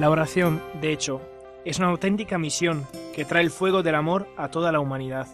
[0.00, 1.20] La oración, de hecho,
[1.66, 5.26] es una auténtica misión que trae el fuego del amor a toda la humanidad.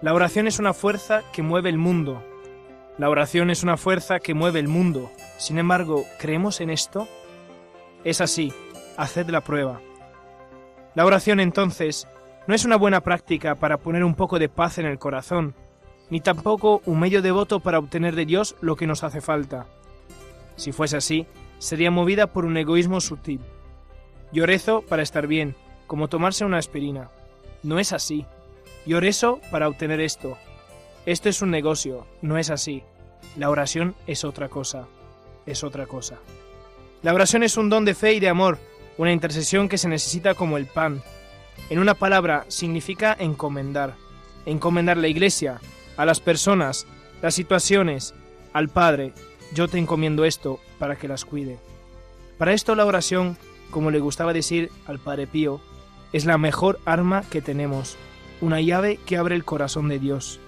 [0.00, 2.22] La oración es una fuerza que mueve el mundo.
[2.98, 5.10] La oración es una fuerza que mueve el mundo.
[5.38, 7.08] Sin embargo, ¿creemos en esto?
[8.04, 8.52] Es así,
[8.96, 9.80] haced la prueba.
[10.94, 12.06] La oración entonces
[12.46, 15.56] no es una buena práctica para poner un poco de paz en el corazón,
[16.10, 19.66] ni tampoco un medio devoto para obtener de Dios lo que nos hace falta.
[20.54, 21.26] Si fuese así,
[21.62, 23.40] sería movida por un egoísmo sutil.
[24.32, 24.44] Yo
[24.82, 25.54] para estar bien,
[25.86, 27.08] como tomarse una aspirina.
[27.62, 28.26] No es así.
[28.84, 28.98] Yo
[29.52, 30.36] para obtener esto.
[31.06, 32.82] Esto es un negocio, no es así.
[33.36, 34.88] La oración es otra cosa.
[35.46, 36.18] Es otra cosa.
[37.02, 38.58] La oración es un don de fe y de amor,
[38.98, 41.00] una intercesión que se necesita como el pan.
[41.70, 43.94] En una palabra, significa encomendar.
[44.46, 45.60] Encomendar la iglesia,
[45.96, 46.88] a las personas,
[47.22, 48.14] las situaciones,
[48.52, 49.12] al Padre,
[49.54, 51.58] yo te encomiendo esto para que las cuide.
[52.38, 53.36] Para esto la oración,
[53.70, 55.60] como le gustaba decir al Padre Pío,
[56.12, 57.96] es la mejor arma que tenemos,
[58.40, 60.40] una llave que abre el corazón de Dios.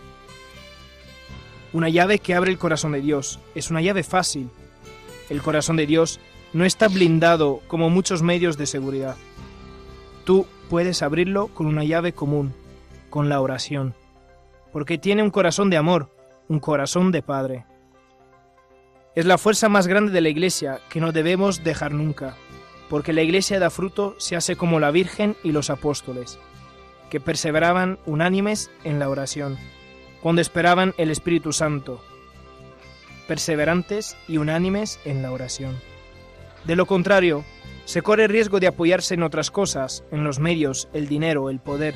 [1.73, 4.49] Una llave que abre el corazón de Dios, es una llave fácil.
[5.31, 6.21] El corazón de Dios
[6.53, 9.17] no está blindado como muchos medios de seguridad.
[10.25, 12.55] Tú puedes abrirlo con una llave común,
[13.11, 13.95] con la oración,
[14.73, 16.11] porque tiene un corazón de amor,
[16.49, 17.65] un corazón de Padre.
[19.15, 22.35] Es la fuerza más grande de la Iglesia que no debemos dejar nunca,
[22.91, 26.41] porque la Iglesia da fruto se hace como la Virgen y los apóstoles,
[27.11, 29.57] que perseveraban unánimes en la oración,
[30.21, 32.03] cuando esperaban el Espíritu Santo,
[33.29, 35.79] perseverantes y unánimes en la oración.
[36.65, 37.45] De lo contrario,
[37.85, 41.61] se corre el riesgo de apoyarse en otras cosas, en los medios, el dinero, el
[41.61, 41.95] poder.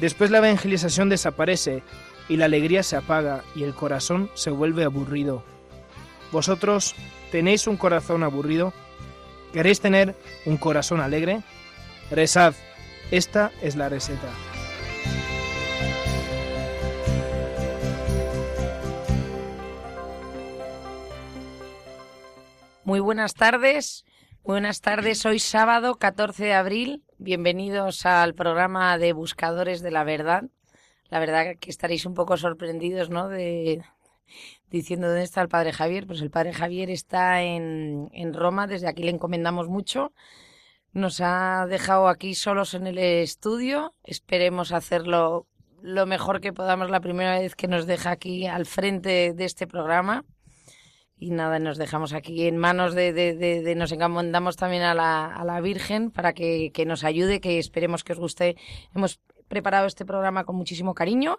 [0.00, 1.82] Después la evangelización desaparece
[2.30, 5.51] y la alegría se apaga y el corazón se vuelve aburrido
[6.32, 6.94] ¿Vosotros
[7.30, 8.72] tenéis un corazón aburrido?
[9.52, 10.16] ¿Queréis tener
[10.46, 11.42] un corazón alegre?
[12.10, 12.54] Rezad,
[13.10, 14.30] esta es la receta.
[22.84, 24.06] Muy buenas tardes.
[24.42, 27.04] Buenas tardes, hoy sábado 14 de abril.
[27.18, 30.44] Bienvenidos al programa de Buscadores de la Verdad.
[31.10, 33.28] La verdad que estaréis un poco sorprendidos, ¿no?
[33.28, 33.84] De,
[34.70, 36.06] diciendo dónde está el padre Javier.
[36.06, 40.12] Pues el padre Javier está en, en Roma, desde aquí le encomendamos mucho.
[40.92, 43.94] Nos ha dejado aquí solos en el estudio.
[44.04, 45.46] Esperemos hacerlo
[45.80, 49.66] lo mejor que podamos la primera vez que nos deja aquí al frente de este
[49.66, 50.24] programa.
[51.16, 55.60] Y nada, nos dejamos aquí en manos de, nos encomendamos también a la, a la
[55.60, 58.56] Virgen para que, que nos ayude, que esperemos que os guste.
[58.94, 61.38] Hemos preparado este programa con muchísimo cariño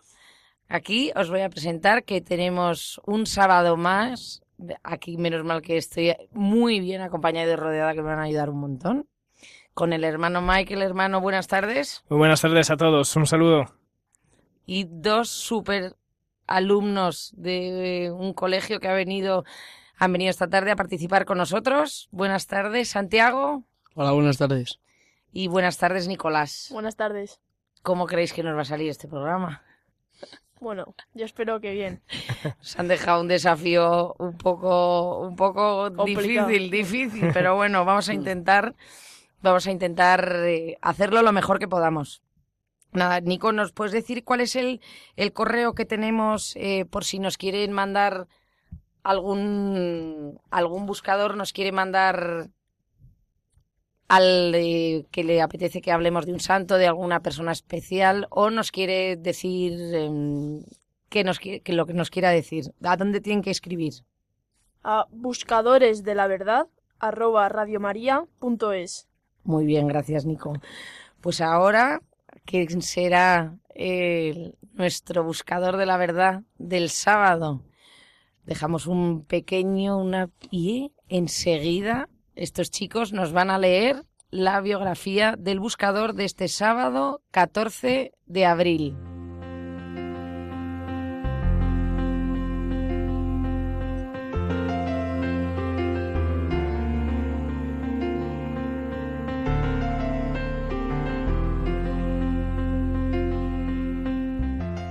[0.67, 4.41] Aquí os voy a presentar que tenemos un sábado más.
[4.83, 8.49] Aquí, menos mal que estoy muy bien acompañada y rodeada, que me van a ayudar
[8.49, 9.07] un montón.
[9.73, 10.81] Con el hermano Michael.
[10.81, 12.03] Hermano, buenas tardes.
[12.09, 13.15] Muy buenas tardes a todos.
[13.15, 13.65] Un saludo.
[14.65, 15.95] Y dos super
[16.47, 19.43] alumnos de un colegio que ha venido,
[19.97, 22.07] han venido esta tarde a participar con nosotros.
[22.11, 23.63] Buenas tardes, Santiago.
[23.95, 24.79] Hola, buenas tardes.
[25.31, 26.69] Y buenas tardes, Nicolás.
[26.71, 27.39] Buenas tardes.
[27.81, 29.63] ¿Cómo creéis que nos va a salir este programa?
[30.63, 32.01] Bueno, yo espero que bien.
[32.61, 38.13] Se han dejado un desafío un poco, un poco difícil, difícil, pero bueno, vamos a
[38.13, 38.73] intentar,
[39.41, 42.23] vamos a intentar eh, hacerlo lo mejor que podamos.
[42.93, 44.79] Nada, Nico, ¿nos puedes decir cuál es el,
[45.17, 48.27] el correo que tenemos eh, por si nos quieren mandar
[49.03, 52.47] algún, algún buscador, nos quiere mandar
[54.07, 58.49] al eh, que le apetece que hablemos de un santo, de alguna persona especial, o
[58.49, 60.61] nos quiere decir eh,
[61.09, 62.73] que, nos, que lo que nos quiera decir.
[62.83, 63.93] ¿A dónde tienen que escribir?
[64.83, 66.67] A buscadores de la verdad
[66.99, 69.07] arroba radiomaria.es.
[69.43, 70.53] Muy bien, gracias Nico.
[71.21, 72.01] Pues ahora,
[72.45, 77.61] ¿quién será el, nuestro buscador de la verdad del sábado?
[78.45, 85.59] dejamos un pequeño una y enseguida estos chicos nos van a leer la biografía del
[85.59, 88.97] buscador de este sábado 14 de abril.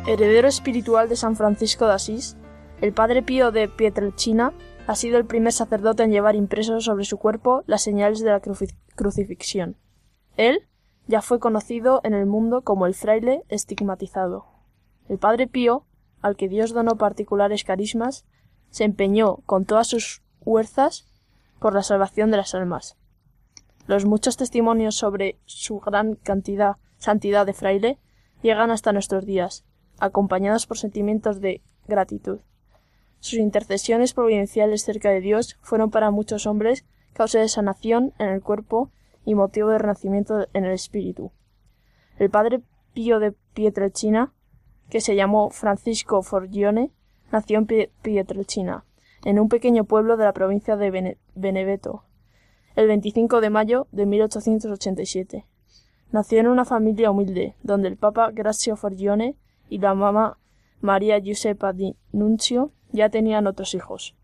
[0.06, 2.36] Heredero espiritual de San Francisco de Asís,
[2.80, 4.52] el padre Pío de Pietrelcina
[4.86, 8.40] ha sido el primer sacerdote en llevar impresos sobre su cuerpo las señales de la
[8.94, 9.76] crucifixión.
[10.36, 10.68] Él
[11.06, 14.46] ya fue conocido en el mundo como el fraile estigmatizado.
[15.08, 15.84] El padre Pío,
[16.20, 18.24] al que Dios donó particulares carismas,
[18.70, 21.08] se empeñó con todas sus fuerzas
[21.58, 22.96] por la salvación de las almas.
[23.86, 27.98] Los muchos testimonios sobre su gran cantidad santidad de fraile
[28.42, 29.64] llegan hasta nuestros días,
[29.98, 32.38] acompañados por sentimientos de gratitud.
[33.22, 38.42] Sus intercesiones providenciales cerca de Dios fueron para muchos hombres causa de sanación en el
[38.42, 38.90] cuerpo
[39.24, 41.30] y motivo de renacimiento en el espíritu.
[42.18, 42.62] El padre
[42.94, 44.32] Pío de Pietrelcina,
[44.90, 46.90] que se llamó Francisco Forgione,
[47.30, 47.68] nació en
[48.02, 48.84] Pietrelcina,
[49.24, 52.02] en un pequeño pueblo de la provincia de Beneveto,
[52.74, 55.46] el 25 de mayo de 1887.
[56.10, 59.36] Nació en una familia humilde, donde el papa Grazio Forgione
[59.68, 60.38] y la mamá
[60.80, 61.94] María Giuseppa di
[62.92, 64.14] ya tenían otros hijos.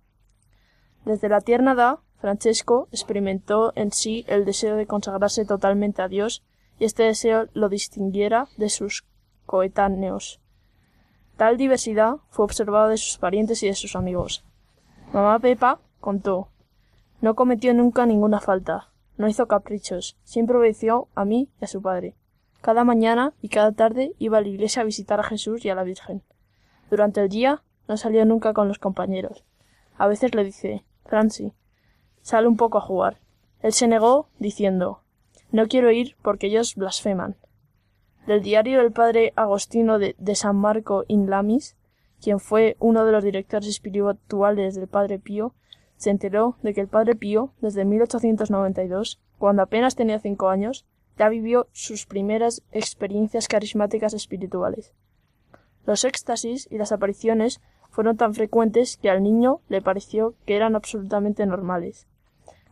[1.04, 6.44] Desde la tierna edad, Francesco experimentó en sí el deseo de consagrarse totalmente a Dios
[6.78, 9.06] y este deseo lo distinguiera de sus
[9.46, 10.40] coetáneos.
[11.36, 14.44] Tal diversidad fue observada de sus parientes y de sus amigos.
[15.12, 16.48] Mamá Pepa contó
[17.20, 21.80] No cometió nunca ninguna falta, no hizo caprichos, siempre obedeció a mí y a su
[21.80, 22.16] padre.
[22.60, 25.74] Cada mañana y cada tarde iba a la iglesia a visitar a Jesús y a
[25.76, 26.22] la Virgen.
[26.90, 29.44] Durante el día no salió nunca con los compañeros.
[29.96, 31.52] A veces le dice Franci,
[32.22, 33.18] sale un poco a jugar.
[33.60, 35.02] Él se negó, diciendo
[35.50, 37.36] No quiero ir porque ellos blasfeman.
[38.26, 41.76] Del diario del padre Agostino de, de San Marco in Lamis,
[42.20, 45.54] quien fue uno de los directores espirituales del padre Pío,
[45.96, 50.86] se enteró de que el padre Pío, desde 1892, cuando apenas tenía cinco años,
[51.16, 54.94] ya vivió sus primeras experiencias carismáticas espirituales.
[55.84, 57.60] Los éxtasis y las apariciones
[57.98, 62.06] fueron tan frecuentes que al niño le pareció que eran absolutamente normales.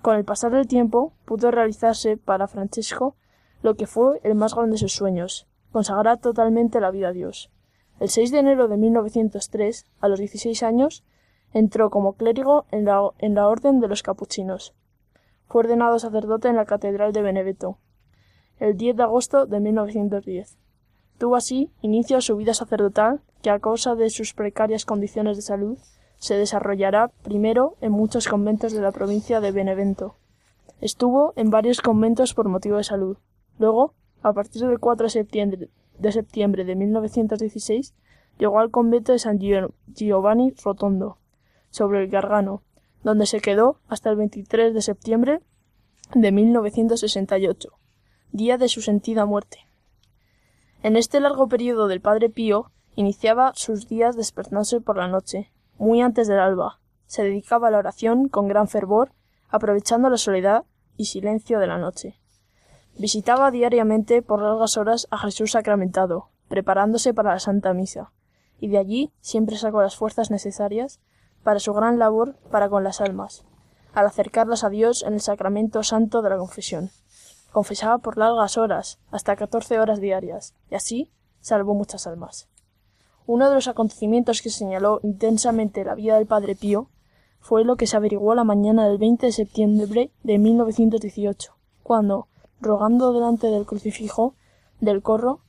[0.01, 3.17] Con el pasar del tiempo pudo realizarse para Francesco
[3.61, 7.51] lo que fue el más grande de sus sueños, consagrar totalmente la vida a Dios.
[7.99, 11.03] El 6 de enero de 1903, a los 16 años,
[11.53, 14.77] entró como clérigo en la, en la Orden de los Capuchinos.
[15.49, 17.79] Fue ordenado sacerdote en la Catedral de Beneveto
[18.61, 20.57] el 10 de agosto de 1910.
[21.19, 25.79] Tuvo así inicio a su vida sacerdotal, a causa de sus precarias condiciones de salud
[26.19, 30.17] se desarrollará primero en muchos conventos de la provincia de Benevento.
[30.81, 33.19] Estuvo en varios conventos por motivo de salud.
[33.59, 37.95] Luego, a partir del 4 de septiembre de, septiembre de 1916,
[38.39, 41.19] llegó al convento de San Giovanni Rotondo,
[41.71, 42.63] sobre el Gargano,
[43.03, 45.41] donde se quedó hasta el 23 de septiembre
[46.15, 47.77] de 1968
[48.37, 49.67] día de su sentida muerte.
[50.83, 56.03] En este largo periodo del padre Pío iniciaba sus días despertándose por la noche, muy
[56.03, 56.81] antes del alba.
[57.07, 59.13] Se dedicaba a la oración con gran fervor,
[59.49, 60.65] aprovechando la soledad
[60.97, 62.19] y silencio de la noche.
[62.99, 68.13] Visitaba diariamente por largas horas a Jesús sacramentado, preparándose para la Santa Misa,
[68.59, 70.99] y de allí siempre sacó las fuerzas necesarias
[71.45, 73.45] para su gran labor para con las almas,
[73.95, 76.91] al acercarlas a Dios en el sacramento santo de la confesión
[77.57, 81.11] confesaba por largas horas, hasta catorce horas diarias, y así
[81.41, 82.51] salvó muchas almas.
[83.27, 86.89] Uno de los acontecimientos que señaló intensamente la vida del padre Pío
[87.41, 91.53] fue lo que se averiguó la mañana del 20 de septiembre de 1918,
[91.83, 92.29] cuando,
[92.61, 94.35] rogando delante del crucifijo
[94.81, 95.41] del corro,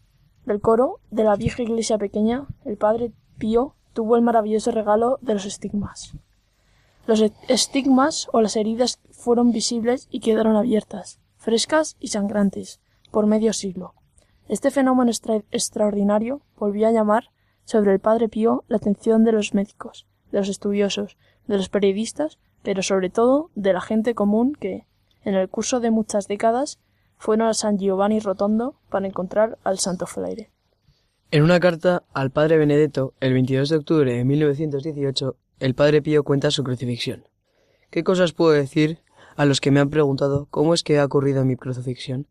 [0.46, 5.34] del coro de la vieja iglesia pequeña, el padre Pío tuvo el maravilloso regalo de
[5.34, 6.13] los estigmas.
[7.05, 12.79] Los estigmas o las heridas fueron visibles y quedaron abiertas, frescas y sangrantes,
[13.12, 13.93] por medio siglo.
[14.50, 15.12] Este fenómeno
[15.51, 17.29] extraordinario volvió a llamar
[17.67, 22.39] sobre el Padre Pío la atención de los médicos, de los estudiosos, de los periodistas,
[22.63, 24.86] pero sobre todo de la gente común que,
[25.25, 26.79] en el curso de muchas décadas,
[27.17, 30.50] fueron a San Giovanni Rotondo para encontrar al Santo Fraile.
[31.29, 36.24] En una carta al Padre Benedetto, el 22 de octubre de 1918, el Padre Pío
[36.24, 37.25] cuenta su crucifixión.
[37.89, 39.00] ¿Qué cosas puedo decir
[39.38, 42.27] a los que me han preguntado cómo es que ha ocurrido mi crucifixión.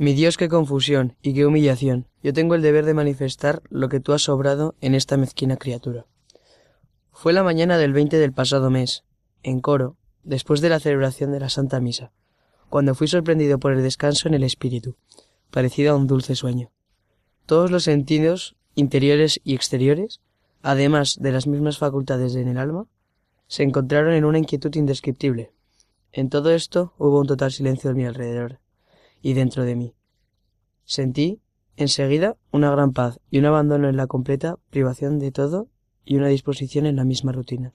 [0.00, 2.06] Mi Dios, qué confusión y qué humillación.
[2.22, 6.06] Yo tengo el deber de manifestar lo que tú has sobrado en esta mezquina criatura.
[7.10, 9.02] Fue la mañana del 20 del pasado mes,
[9.42, 12.12] en coro, después de la celebración de la Santa Misa,
[12.70, 14.94] cuando fui sorprendido por el descanso en el espíritu,
[15.50, 16.70] parecido a un dulce sueño.
[17.44, 20.20] Todos los sentidos, interiores y exteriores,
[20.62, 22.86] además de las mismas facultades en el alma,
[23.48, 25.50] se encontraron en una inquietud indescriptible.
[26.12, 28.60] En todo esto hubo un total silencio a mi alrededor
[29.22, 29.94] y dentro de mí.
[30.84, 31.40] Sentí,
[31.76, 35.68] enseguida, una gran paz y un abandono en la completa privación de todo
[36.04, 37.74] y una disposición en la misma rutina.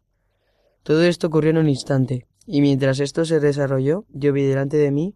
[0.84, 4.92] Todo esto ocurrió en un instante, y mientras esto se desarrolló, yo vi delante de
[4.92, 5.16] mí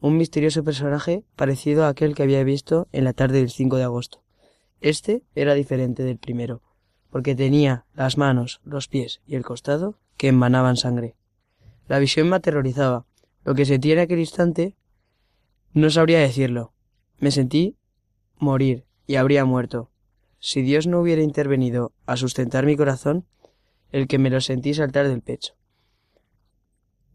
[0.00, 3.82] un misterioso personaje parecido a aquel que había visto en la tarde del 5 de
[3.84, 4.22] agosto.
[4.80, 6.62] Este era diferente del primero,
[7.10, 11.16] porque tenía las manos, los pies y el costado que emanaban sangre.
[11.88, 13.06] La visión me aterrorizaba.
[13.44, 14.76] Lo que sentí en aquel instante
[15.78, 16.74] no sabría decirlo.
[17.18, 17.76] Me sentí
[18.38, 19.90] morir y habría muerto.
[20.38, 23.26] Si Dios no hubiera intervenido a sustentar mi corazón,
[23.90, 25.54] el que me lo sentí saltar del pecho.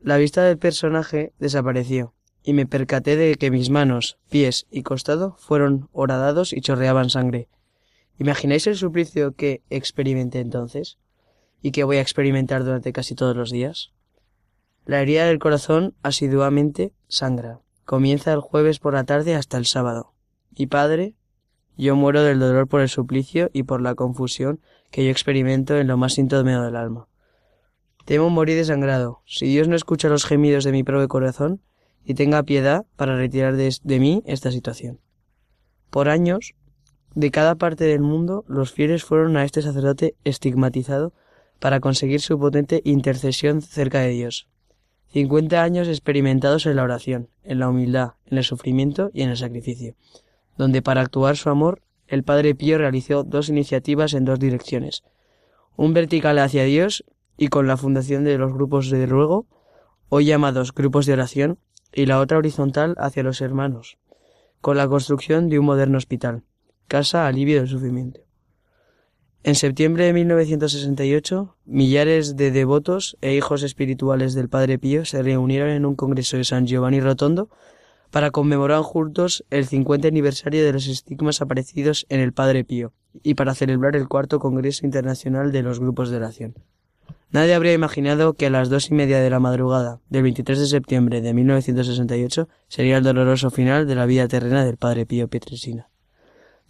[0.02, 5.38] La vista del personaje desapareció, y me percaté de que mis manos, pies y costado
[5.38, 7.48] fueron horadados y chorreaban sangre.
[8.20, 10.98] ¿Imagináis el suplicio que experimenté entonces?
[11.62, 13.92] ¿Y que voy a experimentar durante casi todos los días?
[14.86, 17.62] La herida del corazón asiduamente sangra.
[17.86, 20.14] Comienza el jueves por la tarde hasta el sábado.
[20.56, 21.16] Y padre,
[21.78, 24.60] yo muero del dolor por el suplicio y por la confusión
[24.92, 27.08] que yo experimento en lo más íntimo del alma.
[28.06, 31.62] Temo morir desangrado, si Dios no escucha los gemidos de mi propio corazón
[32.06, 35.00] y tenga piedad para retirar de mí esta situación.
[35.90, 36.54] Por años,
[37.16, 41.14] de cada parte del mundo, los fieles fueron a este sacerdote estigmatizado
[41.60, 44.48] para conseguir su potente intercesión cerca de Dios.
[45.14, 49.38] Cincuenta años experimentados en la oración, en la humildad, en el sufrimiento y en el
[49.38, 49.94] sacrificio,
[50.58, 55.04] donde para actuar su amor el Padre Pío realizó dos iniciativas en dos direcciones,
[55.76, 57.06] un vertical hacia Dios
[57.38, 59.46] y con la fundación de los grupos de ruego,
[60.10, 61.60] hoy llamados grupos de oración,
[61.94, 64.00] y la otra horizontal hacia los hermanos,
[64.62, 66.42] con la construcción de un moderno hospital,
[66.88, 68.23] casa alivio del sufrimiento.
[69.46, 75.68] En septiembre de 1968, millares de devotos e hijos espirituales del Padre Pío se reunieron
[75.68, 77.50] en un congreso de San Giovanni Rotondo
[78.10, 83.34] para conmemorar juntos el 50 aniversario de los estigmas aparecidos en el Padre Pío y
[83.34, 86.56] para celebrar el cuarto Congreso Internacional de los Grupos de Oración.
[87.32, 90.68] Nadie habría imaginado que a las dos y media de la madrugada del 23 de
[90.68, 95.90] septiembre de 1968 sería el doloroso final de la vida terrena del Padre Pío Pietresina.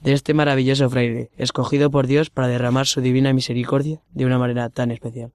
[0.03, 4.69] De este maravilloso fraile, escogido por Dios para derramar su divina misericordia de una manera
[4.69, 5.31] tan especial.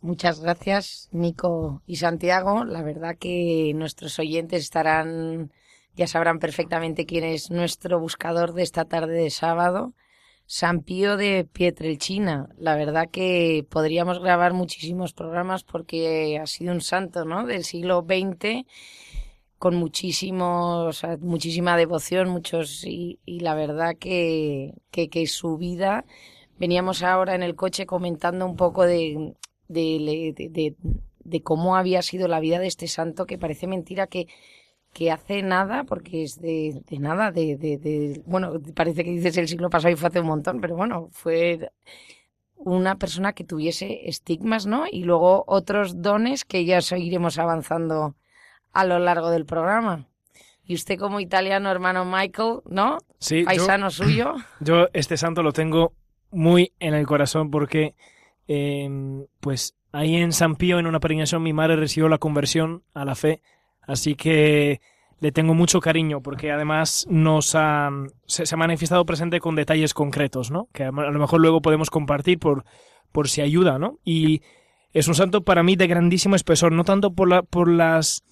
[0.00, 2.64] Muchas gracias, Nico y Santiago.
[2.64, 5.52] La verdad que nuestros oyentes estarán,
[5.94, 9.94] ya sabrán perfectamente quién es nuestro buscador de esta tarde de sábado
[10.50, 12.48] San Pío de Pietrelcina.
[12.56, 17.44] La verdad que podríamos grabar muchísimos programas porque ha sido un santo, ¿no?
[17.44, 18.64] Del siglo XX
[19.58, 26.04] con muchísimos, muchísima devoción, muchos y, la verdad que, que, su vida.
[26.58, 29.34] Veníamos ahora en el coche comentando un poco de,
[29.68, 34.28] de, cómo había sido la vida de este santo, que parece mentira que
[34.92, 39.92] que hace nada, porque es de, nada, de, bueno, parece que dices el siglo pasado
[39.92, 41.70] y fue hace un montón, pero bueno, fue
[42.56, 44.84] una persona que tuviese estigmas, ¿no?
[44.90, 48.16] Y luego otros dones que ya seguiremos avanzando
[48.72, 50.06] a lo largo del programa.
[50.64, 52.98] Y usted como italiano, hermano Michael, ¿no?
[53.18, 53.44] Sí.
[53.44, 54.34] Paisano suyo.
[54.60, 55.94] Yo este santo lo tengo
[56.30, 57.94] muy en el corazón porque,
[58.46, 63.04] em, pues, ahí en San Pío, en una peregrinación, mi madre recibió la conversión a
[63.04, 63.40] la fe
[63.88, 64.80] Así que
[65.18, 67.90] le tengo mucho cariño porque además nos ha,
[68.26, 70.68] se, ha manifestado presente con detalles concretos, ¿no?
[70.72, 72.64] Que a lo mejor luego podemos compartir por,
[73.10, 73.98] por si ayuda, ¿no?
[74.04, 74.42] Y
[74.92, 78.24] es un santo para mí de grandísimo espesor, no tanto por, la, por las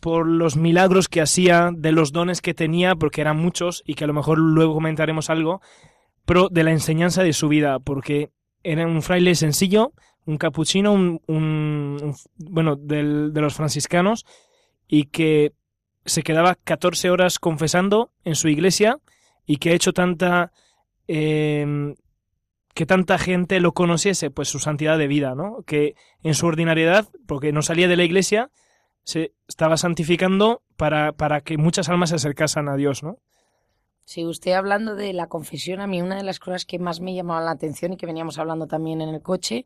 [0.00, 4.04] por los milagros que hacía, de los dones que tenía, porque eran muchos y que
[4.04, 5.60] a lo mejor luego comentaremos algo,
[6.24, 8.30] pero de la enseñanza de su vida, porque
[8.62, 9.92] era un fraile sencillo,
[10.26, 14.26] un capuchino, un, bueno, de los franciscanos,
[14.86, 15.52] y que
[16.04, 18.98] se quedaba 14 horas confesando en su iglesia
[19.46, 20.52] y que ha hecho tanta
[21.06, 21.94] em,
[22.74, 25.62] que tanta gente lo conociese, pues su santidad de vida, ¿no?
[25.66, 28.50] Que en su ordinariedad, porque no salía de la iglesia,
[29.04, 33.18] se estaba santificando para, para que muchas almas se acercasen a Dios, ¿no?
[34.04, 37.14] Sí, usted hablando de la confesión, a mí una de las cosas que más me
[37.14, 39.64] llamaba la atención y que veníamos hablando también en el coche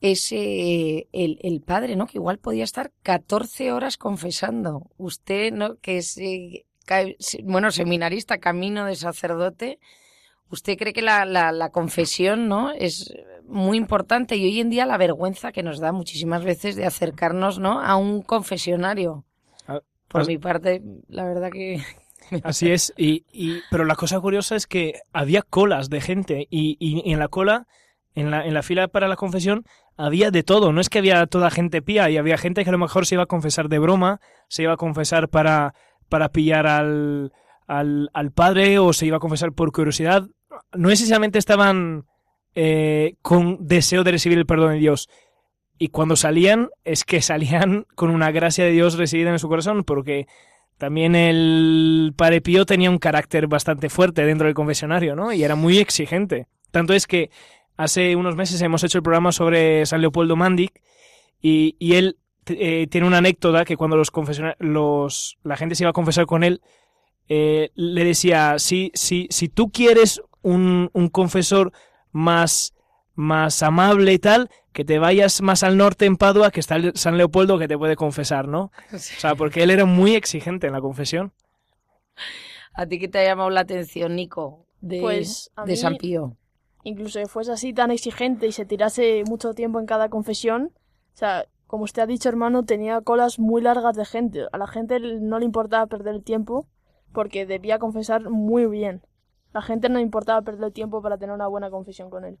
[0.00, 2.06] es el, el, padre, ¿no?
[2.06, 4.90] Que igual podía estar 14 horas confesando.
[4.98, 5.76] Usted, ¿no?
[5.76, 6.66] Que es, eh,
[7.44, 9.78] bueno, seminarista, camino de sacerdote.
[10.50, 12.70] ¿Usted cree que la, la, la, confesión, ¿no?
[12.72, 13.12] Es
[13.48, 17.58] muy importante y hoy en día la vergüenza que nos da muchísimas veces de acercarnos
[17.58, 17.80] ¿no?
[17.80, 19.24] a un confesionario.
[19.66, 21.82] Ah, Por as- mi parte, la verdad que...
[22.42, 26.76] Así es, y, y- pero la cosa curiosa es que había colas de gente y,
[26.80, 27.66] y- y en la cola,
[28.14, 29.64] en la, en la fila para la confesión,
[29.96, 30.72] había de todo.
[30.72, 33.14] No es que había toda gente pía y había gente que a lo mejor se
[33.14, 35.74] iba a confesar de broma, se iba a confesar para,
[36.08, 37.32] para pillar al,
[37.68, 40.26] al, al padre o se iba a confesar por curiosidad.
[40.72, 42.06] No necesariamente estaban
[42.54, 45.08] eh, con deseo de recibir el perdón de Dios.
[45.78, 49.84] Y cuando salían, es que salían con una gracia de Dios residida en su corazón,
[49.84, 50.26] porque
[50.78, 55.32] también el Padre Pío tenía un carácter bastante fuerte dentro del confesionario, ¿no?
[55.32, 56.46] Y era muy exigente.
[56.70, 57.30] Tanto es que
[57.76, 60.82] hace unos meses hemos hecho el programa sobre San Leopoldo Mandic
[61.40, 64.12] y, y él eh, tiene una anécdota que cuando los
[64.58, 66.60] los, la gente se iba a confesar con él,
[67.28, 71.72] eh, le decía, si, si, si tú quieres un, un confesor
[72.12, 72.74] más,
[73.14, 76.92] más amable y tal, que te vayas más al norte en Padua, que está el
[76.96, 78.70] San Leopoldo que te puede confesar, ¿no?
[78.92, 81.32] O sea, porque él era muy exigente en la confesión.
[82.74, 86.36] ¿A ti qué te ha llamado la atención, Nico, de, Pues, de mí- San Pío?
[86.84, 90.70] incluso que fuese así tan exigente y se tirase mucho tiempo en cada confesión,
[91.14, 94.44] o sea, como usted ha dicho, hermano, tenía colas muy largas de gente.
[94.52, 96.66] A la gente no le importaba perder el tiempo
[97.12, 99.02] porque debía confesar muy bien.
[99.56, 102.38] La gente no importaba perder tiempo para tener una buena confesión con él.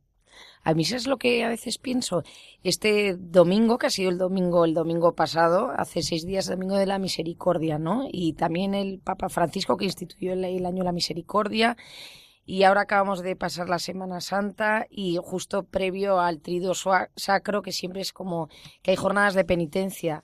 [0.62, 2.24] A mí eso es lo que a veces pienso.
[2.62, 6.84] Este domingo, que ha sido el domingo, el domingo pasado, hace seis días, domingo de
[6.84, 8.04] la misericordia, ¿no?
[8.06, 11.78] Y también el Papa Francisco que instituyó el, año de la misericordia.
[12.44, 17.62] Y ahora acabamos de pasar la Semana Santa y justo previo al trido sua- sacro,
[17.62, 18.50] que siempre es como
[18.82, 20.22] que hay jornadas de penitencia.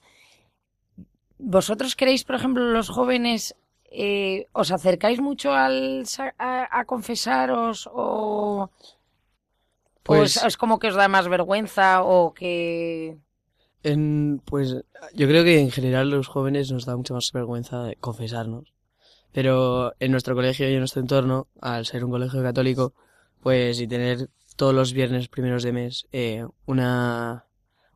[1.38, 3.56] ¿Vosotros queréis, por ejemplo, los jóvenes,
[3.94, 6.04] eh, os acercáis mucho al,
[6.38, 8.70] a, a confesaros o,
[10.02, 13.18] Pues- es como que os da más vergüenza o que...
[13.84, 14.76] En, pues
[15.14, 18.72] yo creo que en general los jóvenes nos da mucha más vergüenza de confesarnos.
[19.32, 22.92] Pero en nuestro colegio y en nuestro entorno, al ser un colegio católico,
[23.40, 27.46] pues y tener todos los viernes primeros de mes eh, una,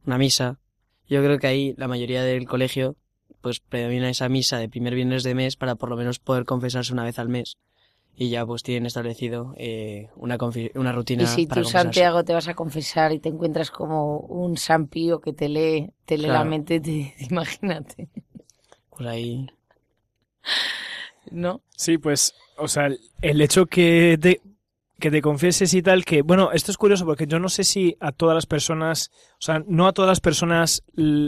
[0.06, 0.58] una misa,
[1.08, 2.96] yo creo que ahí la mayoría del colegio
[3.46, 6.92] pues predomina esa misa de primer viernes de mes para por lo menos poder confesarse
[6.92, 7.58] una vez al mes.
[8.16, 10.36] Y ya pues tienen establecido eh, una,
[10.74, 11.84] una rutina Y si para tú, confesarse.
[11.84, 15.92] Santiago, te vas a confesar y te encuentras como un San Pío que te lee,
[16.06, 18.08] te lee la mente, te, imagínate,
[18.90, 19.46] Pues ahí
[21.30, 21.60] ¿no?
[21.76, 22.88] Sí, pues, o sea,
[23.22, 24.40] el- hecho que te,
[24.98, 27.96] que te confieses y tal, que, bueno, esto es curioso porque yo no sé si
[28.00, 30.82] a todas las personas, o sea, no a todas las personas,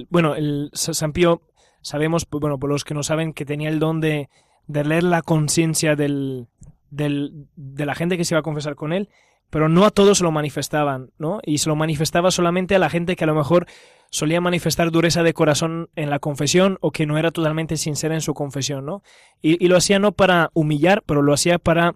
[0.09, 1.43] bueno, el Sa- San Pío,
[1.83, 4.29] sabemos, pues, bueno, por los que no saben, que tenía el don de,
[4.67, 6.47] de leer la conciencia del,
[6.91, 9.09] del, de la gente que se iba a confesar con él,
[9.51, 11.41] pero no a todos se lo manifestaban, ¿no?
[11.43, 13.67] Y se lo manifestaba solamente a la gente que a lo mejor
[14.11, 18.21] solía manifestar dureza de corazón en la confesión o que no era totalmente sincera en
[18.21, 19.03] su confesión, ¿no?
[19.41, 21.95] Y, lo hacía no para humillar, pero lo hacía para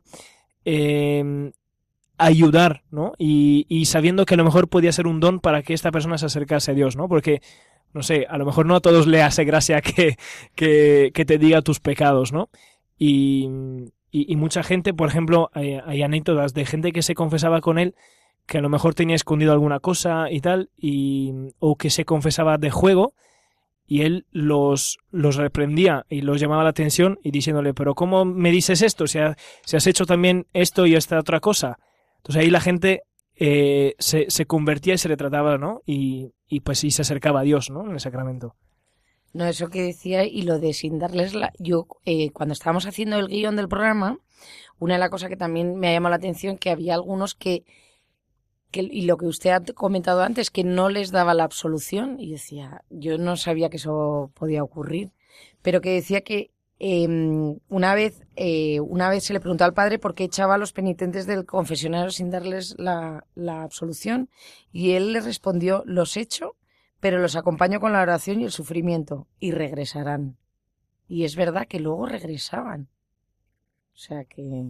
[0.65, 1.53] eh,
[2.17, 3.13] ayudar, ¿no?
[3.19, 6.19] Y, y sabiendo que a lo mejor podía ser un don para que esta persona
[6.19, 7.09] se acercase a Dios, ¿no?
[7.09, 7.43] Porque,
[7.93, 10.17] no sé, a lo mejor no a todos le hace gracia que,
[10.55, 12.49] que, que te diga tus pecados, ¿no?
[12.99, 13.49] Y,
[14.11, 17.95] y, mucha gente, por ejemplo, hay, anécdotas de gente que se confesaba con él
[18.47, 22.59] que a lo mejor tenía escondido alguna cosa y tal, y, o que se confesaba
[22.59, 23.15] de juego,
[23.87, 28.51] y él los, los reprendía y los llamaba la atención y diciéndole, pero ¿cómo me
[28.51, 29.07] dices esto?
[29.07, 31.79] Si, ha- si has hecho también esto y esta otra cosa.
[32.19, 33.03] Entonces ahí la gente
[33.37, 35.83] eh, se, se convertía y se retrataba, ¿no?
[35.87, 37.87] Y, y pues sí se acercaba a Dios, ¿no?
[37.87, 38.55] En el sacramento.
[39.33, 41.51] No, eso que decía y lo de sin darles la...
[41.59, 44.19] Yo, eh, cuando estábamos haciendo el guion del programa,
[44.79, 47.65] una de las cosas que también me ha llamado la atención, que había algunos que,
[48.71, 52.31] que, y lo que usted ha comentado antes, que no les daba la absolución, y
[52.31, 55.11] decía, yo no sabía que eso podía ocurrir,
[55.63, 56.51] pero que decía que
[56.85, 57.07] eh,
[57.69, 60.73] una vez eh, una vez se le preguntó al padre por qué echaba a los
[60.73, 63.25] penitentes del confesionario sin darles la,
[63.63, 64.29] absolución,
[64.73, 66.57] y él le respondió, los echo
[66.99, 70.37] pero los acompaño con la oración y el sufrimiento, y regresarán.
[71.09, 72.89] Y es verdad que luego regresaban.
[73.93, 74.65] O sea que...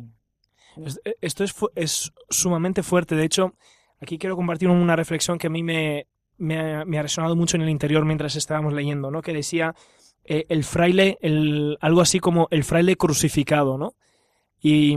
[0.77, 3.17] Es- Esto es, es sumamente fuerte.
[3.17, 3.55] De hecho,
[4.01, 6.07] aquí quiero compartir una reflexión que a mí me,
[6.39, 9.21] me, ha, me ha resonado mucho en el interior mientras estábamos leyendo, ¿no?
[9.21, 9.75] Que decía
[10.25, 11.19] eh, el fraile,
[11.81, 13.95] algo así como el fraile crucificado, ¿no?
[14.61, 14.97] Y,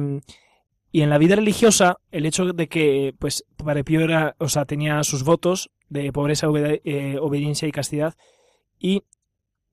[0.92, 4.66] y en la vida religiosa, el hecho de que, pues, Padre Pío era, o sea,
[4.66, 8.16] tenía sus votos de pobreza, eh, obediencia y castidad,
[8.80, 9.04] y,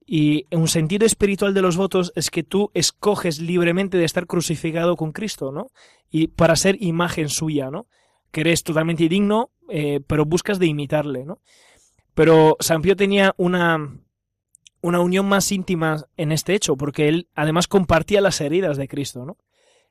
[0.07, 4.97] y un sentido espiritual de los votos es que tú escoges libremente de estar crucificado
[4.97, 5.69] con Cristo, ¿no?
[6.11, 7.87] Y para ser imagen suya, ¿no?
[8.31, 11.39] Que eres totalmente indigno, eh, pero buscas de imitarle, ¿no?
[12.15, 13.97] Pero San Pío tenía una,
[14.83, 19.25] una unión más íntima en este hecho, porque él además compartía las heridas de Cristo,
[19.25, 19.39] ¿no?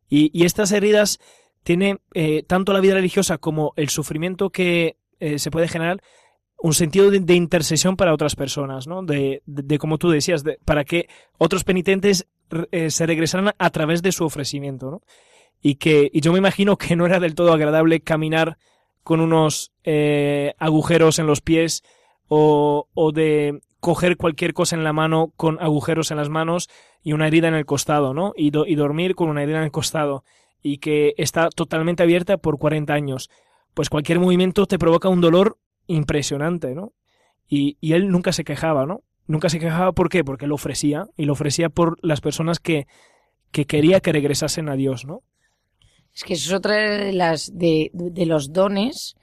[0.09, 1.19] Y, estas heridas
[1.63, 6.01] tiene eh, tanto la vida religiosa como el sufrimiento que eh, se puede generar
[6.57, 9.03] un sentido de, intercesión para otras personas, ¿no?
[9.03, 12.27] De, de, como tú decías, para que otros penitentes
[12.71, 15.01] eh, se regresaran a través de su ofrecimiento, ¿no?
[15.61, 18.57] Y que y yo me imagino que no era del todo agradable caminar
[19.03, 19.71] con unos
[20.59, 21.83] agujeros en los pies
[22.27, 26.69] o, o de coger cualquier cosa en la mano con agujeros en las manos
[27.03, 28.31] y una herida en el costado, ¿no?
[28.37, 30.23] Y, do, y dormir con una herida en el costado
[30.61, 33.29] y que está totalmente abierta por 40 años.
[33.73, 36.93] Pues cualquier movimiento te provoca un dolor impresionante, ¿no?
[37.49, 39.01] Y, y él nunca se quejaba, ¿no?
[39.25, 40.23] Nunca se quejaba, ¿por qué?
[40.23, 42.85] Porque lo ofrecía, y lo ofrecía por las personas que,
[43.51, 45.23] que quería que regresasen a Dios, ¿no?
[46.13, 49.15] Es que eso es otra de las de, de los dones,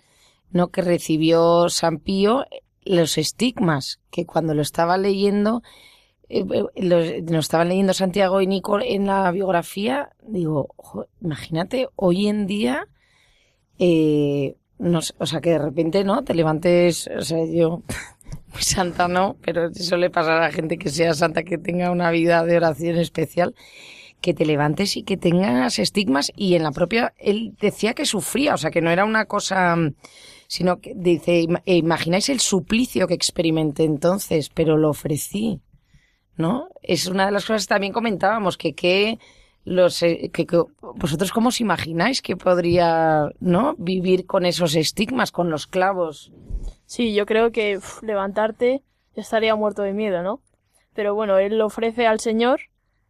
[0.50, 0.68] ¿no?
[0.68, 2.44] que recibió San Pío,
[2.84, 5.62] los estigmas, que cuando lo estaba leyendo,
[6.28, 10.74] eh, lo, lo estaban leyendo Santiago y Nico en la biografía, digo,
[11.20, 12.86] imagínate, hoy en día,
[13.78, 16.22] eh, no, o sea, que de repente, ¿no?
[16.24, 17.82] Te levantes, o sea, yo,
[18.52, 21.90] muy santa no, pero eso le pasa a la gente que sea santa, que tenga
[21.90, 23.54] una vida de oración especial,
[24.20, 28.54] que te levantes y que tengas estigmas y en la propia, él decía que sufría,
[28.54, 29.76] o sea, que no era una cosa,
[30.48, 35.60] sino que dice, imagináis el suplicio que experimenté entonces, pero lo ofrecí.
[36.38, 36.70] ¿no?
[36.82, 39.18] Es una de las cosas que también comentábamos, que, que
[39.64, 40.46] los que, que,
[40.80, 43.74] vosotros cómo os imagináis que podría, ¿no?
[43.76, 46.32] vivir con esos estigmas, con los clavos.
[46.86, 48.82] Sí, yo creo que levantarte
[49.14, 50.40] estaría muerto de miedo, ¿no?
[50.94, 52.60] Pero bueno, él lo ofrece al Señor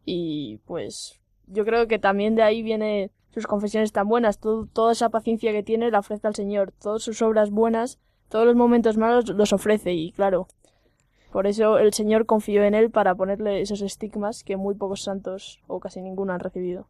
[0.05, 5.11] y pues yo creo que también de ahí viene sus confesiones tan buenas, toda esa
[5.11, 9.29] paciencia que tiene la ofrece al Señor, todas sus obras buenas, todos los momentos malos
[9.29, 10.49] los ofrece y claro,
[11.33, 15.61] por eso el Señor confió en él para ponerle esos estigmas que muy pocos santos
[15.67, 16.89] o casi ninguno han recibido.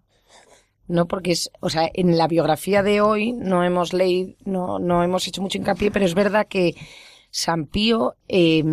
[0.86, 5.02] No, porque es, o sea, en la biografía de hoy no hemos leído, no, no
[5.02, 6.74] hemos hecho mucho hincapié, pero es verdad que
[7.30, 8.64] San Pío, eh,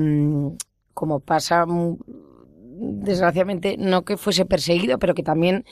[0.94, 5.66] como pasa desgraciadamente, no que fuese perseguido, pero que también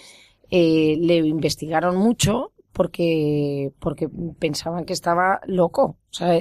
[0.56, 5.98] eh, le investigaron mucho porque, porque pensaban que estaba loco.
[6.12, 6.40] O sea,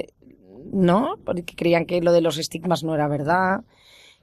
[0.71, 1.15] ¿no?
[1.25, 3.61] Porque creían que lo de los estigmas no era verdad.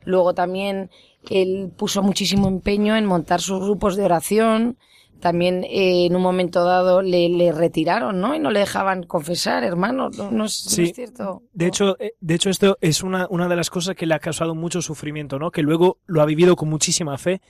[0.05, 0.91] Luego también
[1.29, 4.79] él puso muchísimo empeño en montar sus grupos de oración.
[5.19, 8.37] También eh, en un momento dado le, le, retiraron, ¿no?
[8.37, 10.09] Y no le dejaban confesar, hermano.
[10.11, 10.83] No, no, es, sí.
[10.83, 11.43] no es, cierto.
[11.53, 14.21] De hecho, eh, de hecho esto es una, una de las cosas que le ha
[14.21, 15.51] causado mucho sufrimiento, ¿no?
[15.51, 17.43] Que luego lo ha vivido con muchísima fe,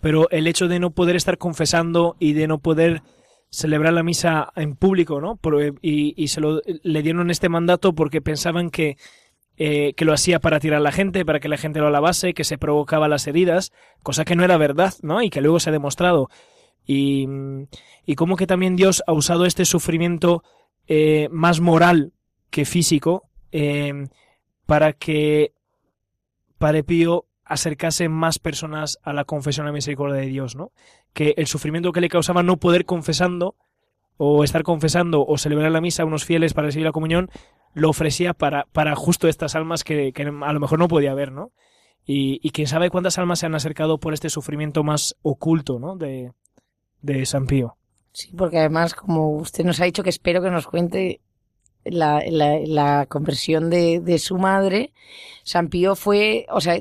[0.00, 3.02] pero el hecho de no poder estar confesando y de no poder
[3.50, 5.36] celebrar la misa en público, ¿no?
[5.36, 8.96] Por, y, y, se lo le dieron este mandato porque pensaban que,
[9.56, 12.32] eh, que lo hacía para tirar a la gente, para que la gente lo alabase,
[12.32, 15.20] que se provocaba las heridas, cosa que no era verdad, ¿no?
[15.22, 16.30] Y que luego se ha demostrado.
[16.86, 17.26] Y,
[18.06, 20.42] y como que también Dios ha usado este sufrimiento
[20.86, 22.12] eh, más moral
[22.50, 24.08] que físico eh,
[24.66, 25.52] para que
[26.58, 30.72] Padre Pío acercase más personas a la confesión a la misericordia de Dios, ¿no?
[31.12, 33.56] Que el sufrimiento que le causaba no poder confesando
[34.16, 37.28] o estar confesando o celebrar la misa a unos fieles para recibir la comunión,
[37.74, 41.32] lo ofrecía para, para justo estas almas que, que a lo mejor no podía ver,
[41.32, 41.50] ¿no?
[42.06, 45.96] Y, y, quién sabe cuántas almas se han acercado por este sufrimiento más oculto, ¿no?
[45.96, 46.32] De,
[47.02, 47.76] de San Pío.
[48.12, 51.20] Sí, porque además, como usted nos ha dicho, que espero que nos cuente
[51.84, 54.92] la, la, conversión de, de, su madre,
[55.44, 56.78] San Pío fue, o sea,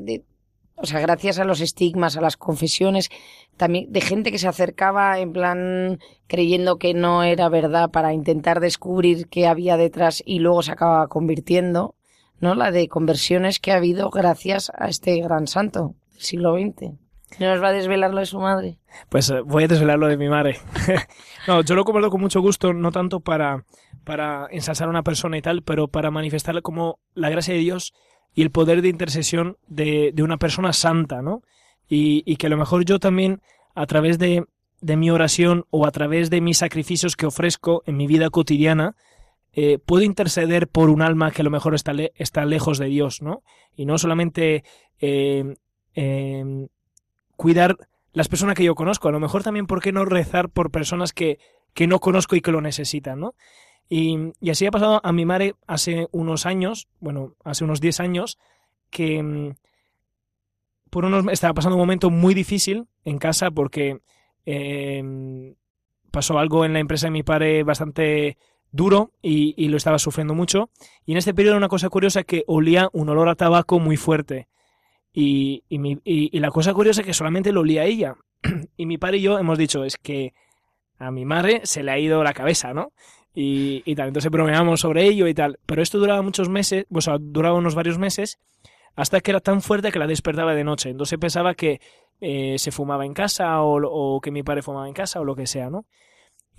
[0.81, 3.09] o sea, gracias a los estigmas, a las confesiones,
[3.57, 8.59] también de gente que se acercaba en plan creyendo que no era verdad para intentar
[8.59, 11.95] descubrir qué había detrás y luego se acaba convirtiendo,
[12.39, 12.55] ¿no?
[12.55, 16.93] La de conversiones que ha habido gracias a este gran santo del siglo XX.
[17.37, 18.79] ¿No nos va a desvelar lo de su madre?
[19.09, 20.57] Pues uh, voy a desvelar lo de mi madre.
[21.47, 23.65] no, yo lo comparto con mucho gusto, no tanto para,
[24.03, 27.93] para ensalzar a una persona y tal, pero para manifestarle como la gracia de Dios
[28.33, 31.41] y el poder de intercesión de, una persona santa, ¿no?
[31.87, 33.41] Y, que a lo mejor yo también,
[33.73, 34.45] a través de,
[34.81, 38.95] mi oración o a través de mis sacrificios que ofrezco en mi vida cotidiana,
[39.53, 42.85] eh, puedo interceder por un alma que a lo mejor está, le, está lejos de
[42.85, 43.43] Dios, ¿no?
[43.75, 44.63] Y no solamente
[44.99, 45.55] eh,
[45.95, 46.67] eh,
[47.35, 47.77] cuidar
[48.13, 51.13] las personas que yo conozco, a lo mejor también, ¿por qué no rezar por personas
[51.13, 51.39] que
[51.87, 53.33] no conozco y que lo necesitan, ¿no?
[53.89, 57.99] Y, y, así ha pasado a mi madre hace unos años, bueno, hace unos 10
[57.99, 58.37] años,
[58.91, 59.55] que mm,
[60.89, 63.99] por unos estaba pasando un momento muy difícil en casa porque
[64.45, 65.55] eh,
[66.11, 68.37] pasó algo en la empresa de mi padre bastante
[68.71, 70.69] duro y, lo estaba sufriendo mucho.
[71.05, 74.47] Y en este periodo una cosa curiosa que olía un olor a tabaco muy fuerte.
[75.11, 78.15] Y- y la cosa curiosa es que solamente lo olía ella.
[78.77, 80.33] y mi padre y yo hemos dicho, es que
[80.99, 82.91] a mi madre se le ha ido la cabeza, ¿no?
[83.41, 85.59] Y, y tal, entonces bromeamos sobre ello y tal.
[85.65, 88.37] Pero esto duraba muchos meses, o sea, duraba unos varios meses,
[88.95, 90.89] hasta que era tan fuerte que la despertaba de noche.
[90.89, 91.79] Entonces pensaba que
[92.19, 95.35] eh, se fumaba en casa o, o que mi padre fumaba en casa o lo
[95.35, 95.85] que sea, ¿no?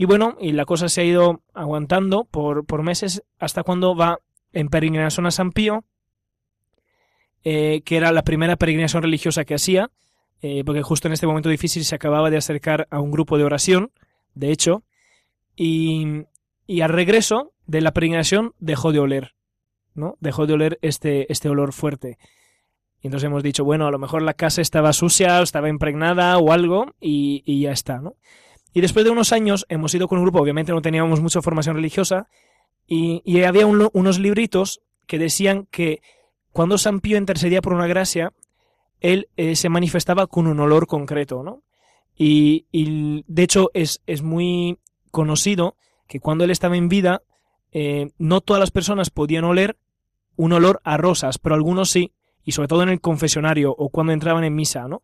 [0.01, 4.21] Y bueno, y la cosa se ha ido aguantando por, meses hasta cuando va
[4.55, 5.85] en peregrinación a San Pío,
[7.45, 9.91] eh, que era la primera peregrinación religiosa que hacía,
[10.41, 13.45] eh, porque justo en este momento difícil se acababa de acercar a un grupo de
[13.45, 13.93] oración,
[14.35, 14.85] de hecho,
[15.55, 16.25] y,
[16.71, 19.35] y al regreso de la peregrinación dejó de oler,
[19.95, 20.17] ¿no?
[20.21, 22.17] Dejó de oler este, este olor fuerte.
[23.01, 26.39] Y entonces hemos dicho, bueno, a lo mejor la casa estaba sucia, o estaba impregnada
[26.39, 28.15] o algo, y, y ya está, ¿no?
[28.73, 31.75] Y después de unos años hemos ido con un grupo, obviamente no teníamos mucha formación
[31.75, 32.29] religiosa,
[32.87, 36.03] y, y había un- unos libritos que decían que
[36.53, 38.33] cuando San Pío intercedía por una gracia,
[39.01, 41.63] él eh, se manifestaba con un olor concreto, ¿no?
[42.17, 44.79] Y, y, de hecho es, es muy
[45.11, 45.75] conocido
[46.11, 47.23] que cuando él estaba en vida,
[47.71, 49.79] eh, no todas las personas podían oler
[50.35, 52.13] un olor a rosas, pero algunos sí,
[52.45, 55.03] y sobre todo en el confesionario o cuando entraban en misa, ¿no?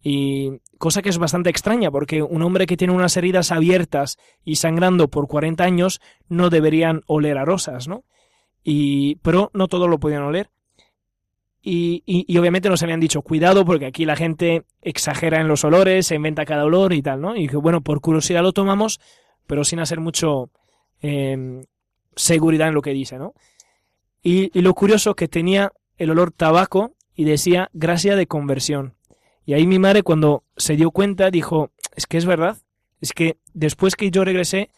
[0.00, 4.56] Y cosa que es bastante extraña, porque un hombre que tiene unas heridas abiertas y
[4.56, 8.04] sangrando por 40 años no deberían oler a rosas, ¿no?
[8.62, 10.50] Y, pero no todos lo podían oler.
[11.62, 15.64] Y, y, y obviamente nos habían dicho, cuidado, porque aquí la gente exagera en los
[15.64, 17.34] olores, se inventa cada olor y tal, ¿no?
[17.34, 19.00] Y que bueno, por curiosidad lo tomamos,
[19.46, 20.50] pero sin hacer mucho
[21.02, 21.62] eh,
[22.16, 23.34] seguridad en lo que dice, ¿no?
[24.22, 28.94] Y, lo curioso que tenía el olor tabaco y decía gracia de conversión.
[29.44, 32.56] Y ahí mi madre cuando se dio cuenta dijo, es que es verdad,
[33.00, 34.70] es que después que yo regresé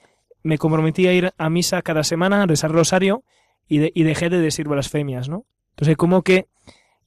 [0.42, 3.22] me comprometí a ir a misa cada semana, a rezar rosario
[3.68, 5.44] y dejé de decir blasfemias, ¿no?
[5.70, 6.46] Entonces como que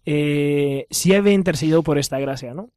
[0.05, 2.69] eh, sí había intercedido por esta gracia, ¿no?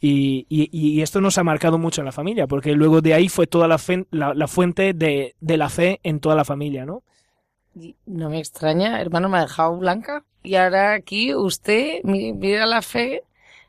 [0.00, 3.28] Y, y- y esto nos ha marcado mucho en la familia, porque luego de ahí
[3.28, 6.84] fue toda la, fe- la, la fuente de, de la fe en toda la familia,
[6.86, 7.02] ¿no?
[8.06, 10.24] No me extraña, hermano, me ha dejado blanca.
[10.42, 13.22] Y ahora aquí usted, mi- mira la fe,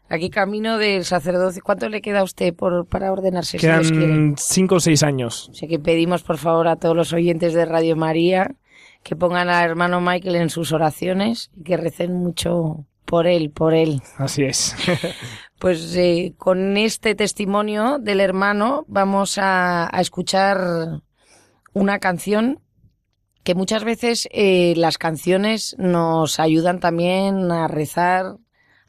[0.07, 1.61] aquí camino del sacerdocio.
[1.63, 3.91] ¿Cuánto le queda a usted por, para ordenarse, si Dios?
[3.91, 5.49] Quedan cinco o seis años.
[5.49, 8.55] O sea que pedimos por favor a todos los oyentes de Radio María
[9.03, 13.73] que pongan al hermano Michael en sus oraciones y que recen mucho por él, por
[13.73, 14.01] él.
[14.17, 14.75] Así es.
[15.59, 21.01] Pues eh, con este testimonio del hermano vamos a, a escuchar
[21.73, 22.61] una canción
[23.43, 28.37] que muchas veces eh, las canciones nos ayudan también a rezar,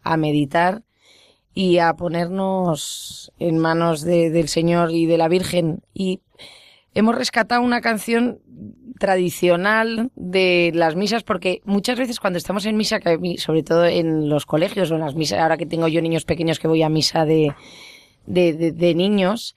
[0.05, 0.85] a meditar
[1.53, 5.83] y a ponernos en manos de- del Señor y de la Virgen.
[5.93, 6.21] Y
[6.95, 8.41] hemos rescatado una canción
[8.99, 13.01] tradicional de las misas porque muchas veces cuando estamos en misa,
[13.39, 16.59] sobre todo en los colegios o en las misas, ahora que tengo yo niños pequeños
[16.59, 17.55] que voy a misa de,
[18.27, 19.57] de, de- de niños,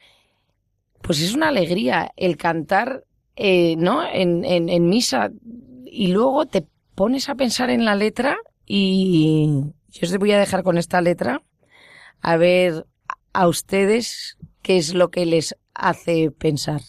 [1.01, 3.03] pues es una alegría el cantar,
[3.35, 4.03] eh, ¿no?
[4.07, 5.31] En, en, en misa
[5.85, 6.65] y luego te
[6.95, 9.49] pones a pensar en la letra y
[9.89, 11.41] yo os voy a dejar con esta letra
[12.21, 12.85] a ver
[13.33, 16.81] a ustedes qué es lo que les hace pensar.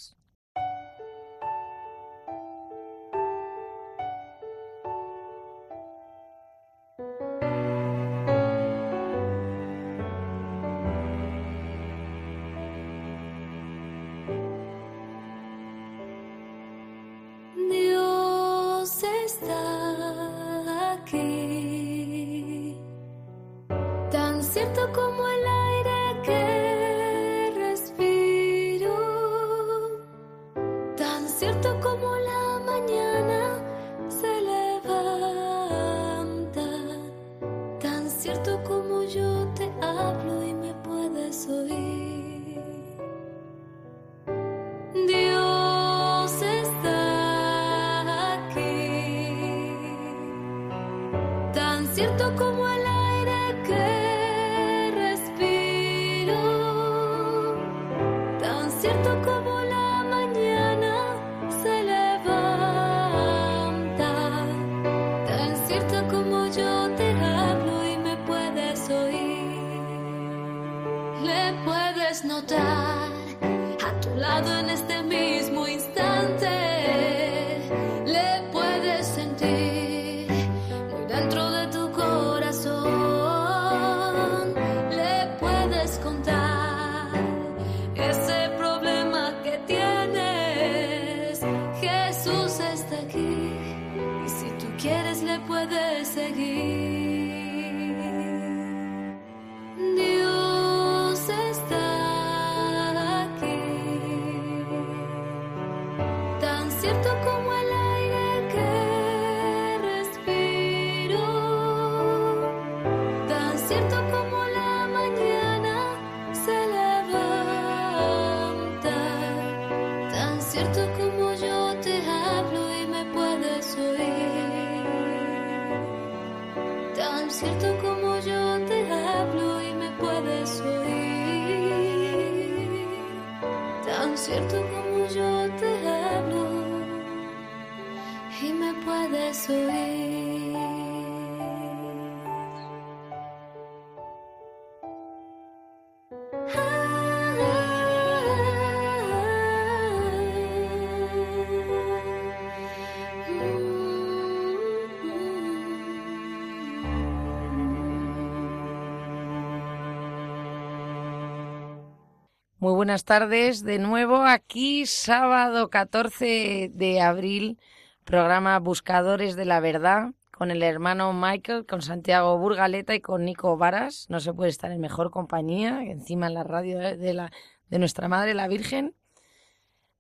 [162.65, 167.59] Muy buenas tardes de nuevo aquí sábado 14 de abril,
[168.05, 173.59] programa Buscadores de la Verdad con el hermano Michael, con Santiago Burgaleta y con Nico
[173.59, 174.07] Varas.
[174.09, 178.49] No se puede estar en mejor compañía, encima en la radio de nuestra Madre la
[178.49, 178.95] Virgen.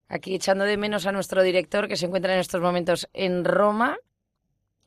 [0.08, 3.98] Aquí echando de menos a nuestro director que se encuentra en estos momentos en Roma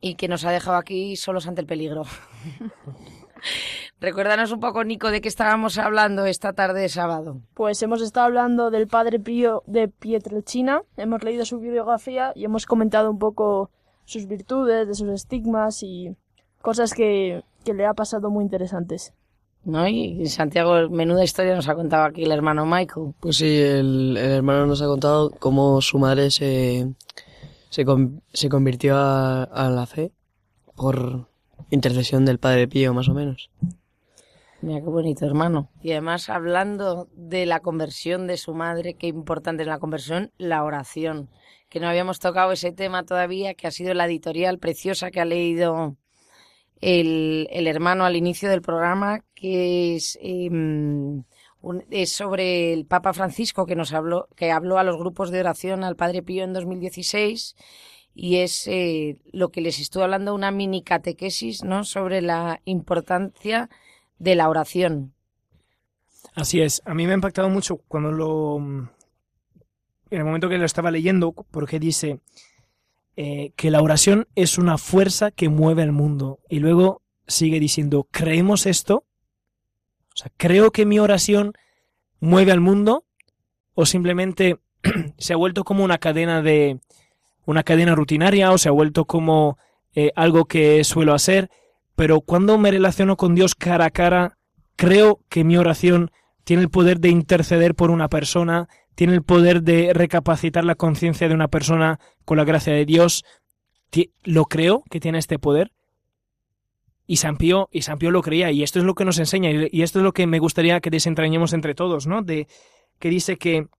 [0.01, 2.05] y que nos ha dejado aquí solos ante el peligro.
[3.99, 7.41] Recuérdanos un poco, Nico, de qué estábamos hablando esta tarde de sábado.
[7.55, 12.67] Pues hemos estado hablando del padre Pío de Pietrelcina, hemos leído su biografía y hemos
[12.67, 13.71] comentado un poco
[14.05, 16.15] sus virtudes, de sus estigmas y
[16.61, 19.13] cosas que, que le ha pasado muy interesantes.
[19.65, 19.87] ¿No?
[19.87, 23.13] Y Santiago, menuda historia nos ha contado aquí el hermano Michael.
[23.19, 26.87] Pues sí, el, el hermano nos ha contado cómo su madre se,
[27.69, 30.11] se, con- se convirtió a, a la fe
[30.75, 31.27] por
[31.71, 33.49] intercesión del Padre Pío, más o menos.
[34.61, 35.69] Mira qué bonito, hermano.
[35.81, 40.63] Y además, hablando de la conversión de su madre, qué importante es la conversión, la
[40.63, 41.29] oración.
[41.69, 45.25] Que no habíamos tocado ese tema todavía, que ha sido la editorial preciosa que ha
[45.25, 45.95] leído
[46.81, 50.17] el, el hermano al inicio del programa, que es,
[51.91, 55.83] es sobre el Papa Francisco, que nos habló, que habló a los grupos de oración
[55.83, 57.55] al Padre Pío en 2016
[58.15, 61.83] y es eh, lo que les estoy hablando, una mini catequesis, ¿no?
[61.83, 63.69] Sobre la importancia
[64.19, 65.13] de la oración.
[66.35, 66.81] Así es.
[66.85, 68.57] A mí me ha impactado mucho cuando lo.
[68.57, 72.19] En el momento que lo estaba leyendo, porque dice
[73.15, 76.39] eh, que la oración es una fuerza que mueve el mundo.
[76.49, 79.05] Y luego sigue diciendo: ¿creemos esto?
[80.13, 81.53] O sea, ¿creo que mi oración
[82.19, 83.05] mueve al mundo?
[83.73, 84.59] ¿O simplemente
[85.17, 86.79] se ha vuelto como una cadena de.
[87.45, 88.51] una cadena rutinaria?
[88.51, 89.57] ¿O se ha vuelto como
[89.95, 91.49] eh, algo que suelo hacer?
[91.97, 94.37] Pero cuando me relaciono con Dios cara a cara,
[94.75, 96.11] creo que mi oración
[96.43, 101.27] tiene el poder de interceder por una persona, tiene el poder de recapacitar la conciencia
[101.27, 103.25] de una persona con la gracia de Dios.
[104.23, 105.71] Lo creo que tiene este poder.
[107.07, 109.49] Y San Pío, y San Pío lo creía, y esto es lo que nos enseña,
[109.49, 112.21] y esto es lo que me gustaría que desentrañemos entre todos, ¿no?
[112.21, 112.47] De
[112.99, 113.69] que dice que,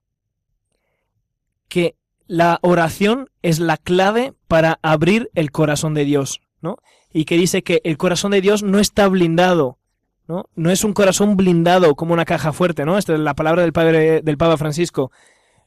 [1.69, 1.95] que
[2.27, 6.79] la oración es la clave para abrir el corazón de Dios, ¿no?
[7.13, 9.79] Y que dice que el corazón de Dios no está blindado,
[10.27, 10.45] ¿no?
[10.55, 12.99] No es un corazón blindado como una caja fuerte, ¿no?
[12.99, 15.11] Esta es la palabra del padre del Papa Francisco.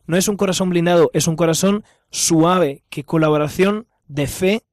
[0.06, 4.64] No es un corazón blindado, es un corazón suave que con la oración de fe,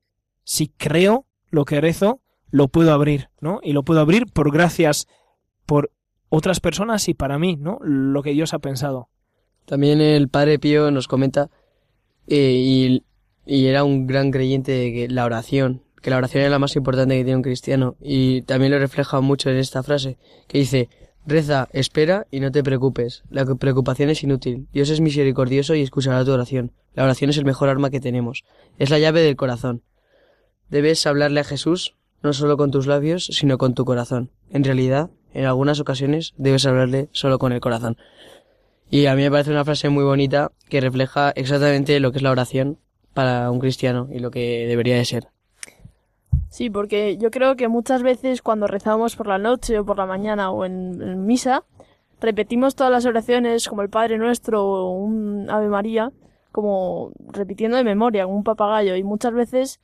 [0.44, 3.60] si creo lo que rezo, lo puedo abrir, ¿no?
[3.62, 5.06] Y lo puedo abrir por gracias
[5.66, 5.90] por
[6.28, 7.78] otras personas y para mí, ¿no?
[7.82, 9.08] Lo que Dios ha pensado.
[9.64, 11.50] También el Padre Pío nos comenta,
[12.26, 13.04] eh, y,
[13.46, 16.76] y era un gran creyente de que la oración, que la oración es la más
[16.76, 20.88] importante que tiene un cristiano, y también lo refleja mucho en esta frase, que dice,
[21.26, 26.24] reza, espera y no te preocupes, la preocupación es inútil, Dios es misericordioso y escuchará
[26.24, 28.44] tu oración, la oración es el mejor arma que tenemos,
[28.78, 29.82] es la llave del corazón.
[30.68, 34.30] Debes hablarle a Jesús, no solo con tus labios, sino con tu corazón.
[34.50, 37.96] En realidad, en algunas ocasiones debes hablarle solo con el corazón.
[38.90, 42.22] Y a mí me parece una frase muy bonita que refleja exactamente lo que es
[42.22, 42.78] la oración
[43.14, 45.28] para un cristiano y lo que debería de ser.
[46.48, 50.06] Sí, porque yo creo que muchas veces cuando rezamos por la noche o por la
[50.06, 51.64] mañana o en, misa,
[52.20, 56.10] repetimos todas las oraciones como el Padre Nuestro o un Ave María,
[56.50, 59.80] como repitiendo de memoria, como un papagayo, y muchas veces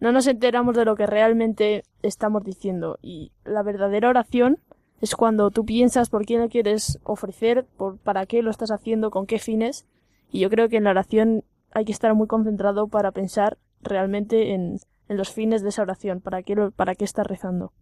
[0.00, 2.98] no nos enteramos de lo que realmente estamos diciendo.
[3.02, 4.58] Y la verdadera oración
[5.02, 9.10] es cuando tú piensas por quién lo quieres ofrecer, por para qué lo estás haciendo,
[9.10, 9.86] con qué fines.
[10.32, 14.54] Y yo creo que en la oración hay que estar muy concentrado para pensar realmente
[14.54, 14.78] en,
[15.08, 16.20] en los fines de esa oración.
[16.20, 17.72] ¿Para qué, para qué estás rezando?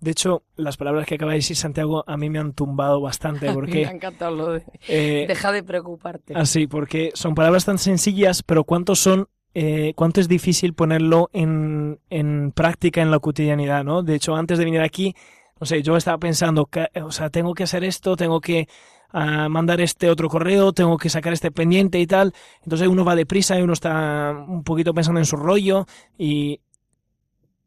[0.00, 3.46] De hecho, las palabras que acaba de decir Santiago a mí me han tumbado bastante
[3.46, 3.82] Me ha porque...
[3.82, 4.62] encantado lo de...
[4.86, 6.34] eh, Deja de preocuparte.
[6.36, 11.98] Así, porque son palabras tan sencillas, pero cuántos son, eh, cuánto es difícil ponerlo en,
[12.10, 14.02] en práctica en la cotidianidad, ¿no?
[14.04, 15.16] De hecho, antes de venir aquí,
[15.60, 16.68] no sé, yo estaba pensando,
[17.02, 18.68] o sea, tengo que hacer esto, tengo que
[19.10, 22.34] ah, mandar este otro correo, tengo que sacar este pendiente y tal.
[22.62, 25.86] Entonces uno va deprisa y uno está un poquito pensando en su rollo
[26.16, 26.60] y,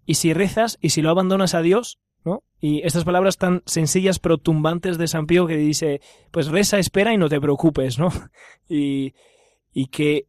[0.06, 2.44] y si rezas y si lo abandonas a Dios, ¿no?
[2.60, 7.14] Y estas palabras tan sencillas pero tumbantes de San Pío que dice, pues reza, espera
[7.14, 8.10] y no te preocupes, ¿no?
[8.70, 9.14] y,
[9.74, 10.28] y que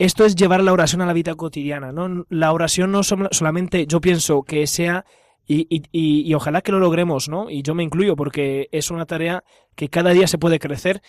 [0.00, 2.24] esto es llevar la oración a la vida cotidiana, ¿no?
[2.30, 5.04] La oración no solamente, yo pienso que sea,
[5.52, 7.50] y, y, y, ojalá que lo logremos, ¿no?
[7.50, 9.42] Y yo me incluyo porque es una tarea
[9.74, 11.02] que cada día se puede crecer,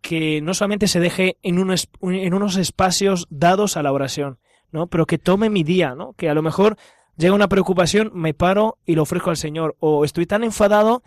[0.00, 1.72] que no solamente se deje en, un
[2.02, 4.40] en unos espacios dados a la oración,
[4.72, 4.88] ¿no?
[4.88, 6.14] Pero que tome mi día, ¿no?
[6.14, 6.76] Que a lo mejor
[7.16, 11.04] llega una preocupación, me paro y lo ofrezco al Señor, o estoy tan enfadado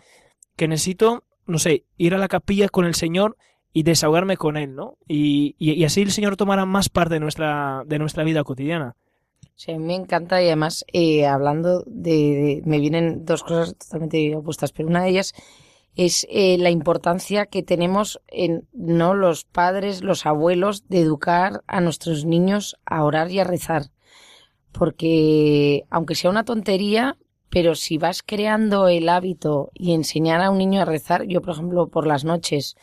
[0.56, 3.36] que necesito, no sé, ir a la capilla con el Señor
[3.74, 4.96] y desahogarme con él, ¿no?
[5.06, 8.96] Y, y así el Señor tomará más parte de nuestra, de nuestra vida cotidiana.
[9.54, 14.72] Sí, me encanta y además, eh, hablando de, de- Me vienen dos cosas totalmente opuestas,
[14.72, 15.34] pero una de ellas
[15.94, 21.80] es eh, la importancia que tenemos en no los padres, los abuelos, de educar a
[21.80, 23.90] nuestros niños a orar y a rezar.
[24.72, 27.16] Porque, aunque sea una tontería,
[27.50, 31.52] pero si vas creando el hábito y enseñar a un niño a rezar, yo, por
[31.54, 32.76] ejemplo, por las noches,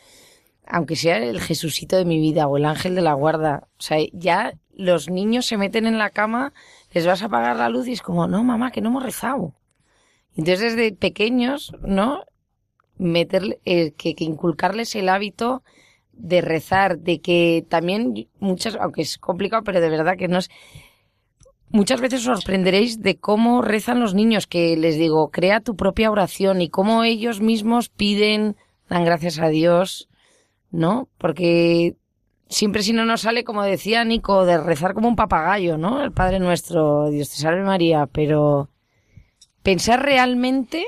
[0.66, 3.98] aunque sea el Jesucito de mi vida o el ángel de la guarda, o sea,
[4.12, 6.52] ya los niños se meten en la cama,
[6.92, 9.54] les vas a apagar la luz y es como, no, mamá, que no hemos rezado.
[10.36, 12.24] Entonces, desde pequeños, ¿no?
[12.96, 15.62] Meterle, eh, que, que inculcarles el hábito
[16.12, 20.50] de rezar, de que también muchas, aunque es complicado, pero de verdad que no es,
[21.68, 26.10] muchas veces os sorprenderéis de cómo rezan los niños, que les digo, crea tu propia
[26.10, 28.56] oración y cómo ellos mismos piden,
[28.88, 30.08] dan gracias a Dios,
[30.70, 31.08] ¿no?
[31.18, 31.96] Porque
[32.50, 36.02] siempre si no nos sale, como decía Nico, de rezar como un papagayo, ¿no?
[36.02, 38.68] El Padre Nuestro, Dios te salve María, pero
[39.62, 40.84] pensar realmente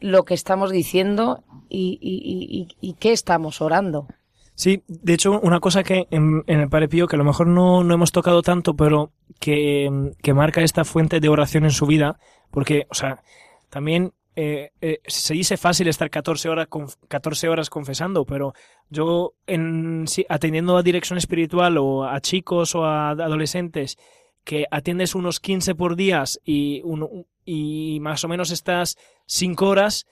[0.00, 4.06] lo que estamos diciendo y, y, y, qué estamos orando.
[4.54, 7.46] Sí, de hecho, una cosa que en, en el Padre Pío, que a lo mejor
[7.46, 11.86] no, no hemos tocado tanto, pero que, que marca esta fuente de oración en su
[11.86, 12.18] vida,
[12.50, 13.22] porque, o sea,
[13.70, 18.52] también eh, eh, se dice fácil estar 14 horas, con, 14 horas confesando, pero
[18.88, 23.98] yo, en, atendiendo a dirección espiritual o a chicos o a adolescentes,
[24.44, 30.06] que atiendes unos 15 por días y, un, y más o menos estás 5 horas,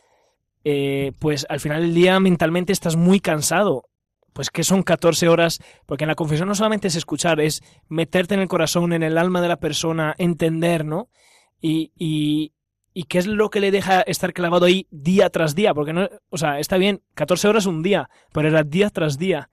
[0.65, 3.85] eh, pues al final del día mentalmente estás muy cansado
[4.33, 8.35] pues que son 14 horas, porque en la confesión no solamente es escuchar, es meterte
[8.35, 11.09] en el corazón, en el alma de la persona, entender, ¿no?
[11.63, 12.53] Y,
[12.99, 16.09] y qué es lo que le deja estar clavado ahí día tras día, porque no,
[16.31, 19.51] o sea, está bien, 14 horas un día, pero era día tras día,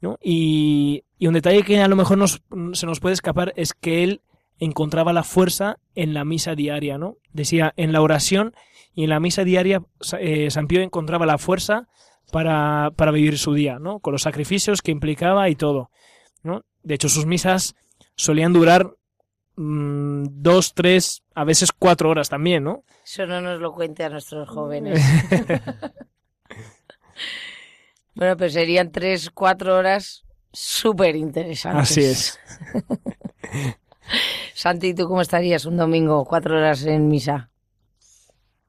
[0.00, 0.20] ¿no?
[0.22, 4.04] Y, y un detalle que a lo mejor nos, se nos puede escapar es que
[4.04, 4.20] él
[4.60, 7.16] encontraba la fuerza en la misa diaria, ¿no?
[7.32, 8.54] Decía, en la oración
[8.94, 9.82] y en la misa diaria,
[10.20, 11.88] eh, San Pío encontraba la fuerza
[12.30, 13.98] para, para vivir su día, ¿no?
[13.98, 15.90] Con los sacrificios que implicaba y todo,
[16.44, 16.62] ¿no?
[16.84, 17.74] De hecho, sus misas
[18.14, 18.92] solían durar
[19.56, 22.84] mmm, dos, tres, a veces cuatro horas también, ¿no?
[23.04, 25.02] Eso no nos lo cuente a nuestros jóvenes.
[28.14, 31.90] bueno, pues serían tres, cuatro horas súper interesantes.
[31.90, 32.38] Así es.
[34.54, 37.50] Santi, ¿tú cómo estarías un domingo, cuatro horas en misa?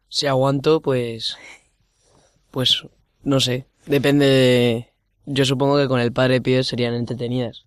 [0.09, 1.37] Si aguanto, pues...
[2.51, 2.83] Pues
[3.23, 4.93] no sé, depende de...
[5.25, 7.66] Yo supongo que con el Padre Pío serían entretenidas.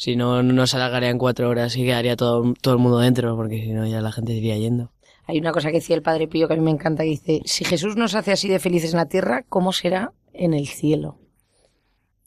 [0.00, 3.60] Si no, no se alargarían cuatro horas y quedaría todo, todo el mundo dentro, porque
[3.60, 4.90] si no ya la gente iría yendo.
[5.26, 7.42] Hay una cosa que decía el Padre Pío que a mí me encanta, que dice,
[7.44, 11.18] si Jesús nos hace así de felices en la tierra, ¿cómo será en el cielo?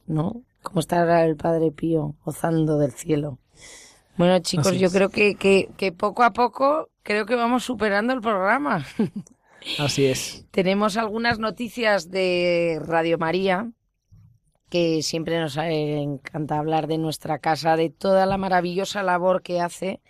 [0.05, 0.43] ¿No?
[0.61, 3.39] ¿Cómo estará el Padre Pío gozando del cielo?
[4.17, 8.21] Bueno, chicos, yo creo que, que, que poco a poco creo que vamos superando el
[8.21, 8.85] programa.
[9.79, 10.45] Así es.
[10.51, 13.71] Tenemos algunas noticias de Radio María,
[14.73, 19.61] que siempre nos eh, encanta hablar de nuestra casa, de toda la maravillosa labor que
[19.61, 20.01] hace.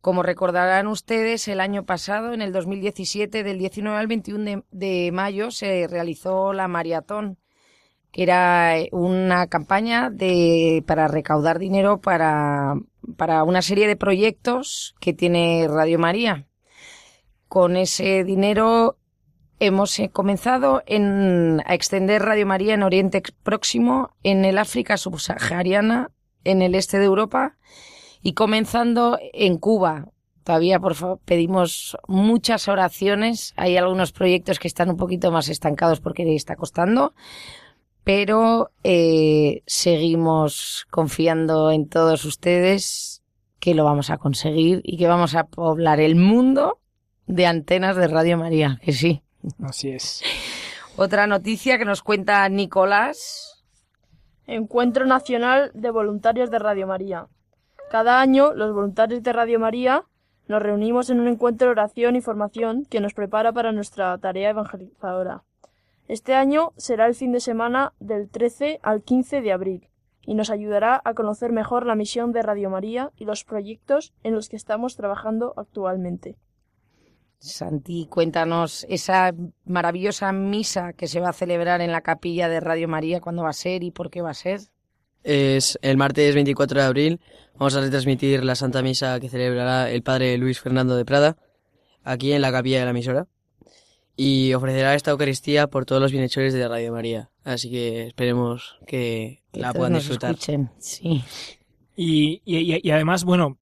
[0.00, 5.52] Como recordarán ustedes, el año pasado, en el 2017, del 19 al 21 de, mayo,
[5.52, 7.38] se realizó la maratón,
[8.10, 12.74] que era una campaña de, para recaudar dinero para,
[13.16, 16.48] para una serie de proyectos que tiene Radio María
[17.46, 18.98] con ese dinero
[19.66, 26.10] hemos eh, comenzado en, a extender Radio María en Oriente Próximo, en el África subsahariana,
[26.44, 27.56] en el este de Europa
[28.22, 30.08] y comenzando en Cuba.
[30.44, 33.54] Todavía, por favor, pedimos muchas oraciones.
[33.56, 37.14] Hay algunos proyectos que están un poquito más estancados porque está costando,
[38.04, 43.22] pero eh, seguimos confiando en todos ustedes
[43.58, 46.80] que lo vamos a conseguir y que vamos a poblar el mundo
[47.26, 49.23] de antenas de Radio María, que sí.
[49.62, 50.22] Así es.
[50.96, 53.64] Otra noticia que nos cuenta Nicolás.
[54.46, 57.28] Encuentro Nacional de Voluntarios de Radio María.
[57.90, 60.04] Cada año, los voluntarios de Radio María
[60.46, 64.50] nos reunimos en un encuentro de oración y formación que nos prepara para nuestra tarea
[64.50, 65.42] evangelizadora.
[66.06, 69.88] Este año será el fin de semana del 13 al 15 de abril
[70.26, 74.34] y nos ayudará a conocer mejor la misión de Radio María y los proyectos en
[74.34, 76.36] los que estamos trabajando actualmente.
[77.38, 79.34] Santi, cuéntanos esa
[79.66, 83.50] maravillosa misa que se va a celebrar en la capilla de Radio María, ¿cuándo va
[83.50, 84.60] a ser y por qué va a ser?
[85.22, 87.20] Es el martes 24 de abril.
[87.56, 91.36] Vamos a retransmitir la Santa Misa que celebrará el padre Luis Fernando de Prada,
[92.02, 93.26] aquí en la capilla de la emisora.
[94.16, 97.30] Y ofrecerá esta Eucaristía por todos los bienhechores de Radio María.
[97.42, 100.30] Así que esperemos que, Que la puedan nos disfrutar.
[100.32, 100.70] escuchen.
[100.78, 101.22] Sí.
[101.96, 103.58] Y, y- y además, bueno,